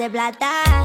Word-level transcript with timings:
de 0.00 0.08
plata. 0.08 0.79